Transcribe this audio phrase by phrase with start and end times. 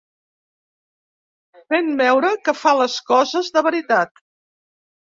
[1.75, 4.29] Fent veure que fa les coses de veritat.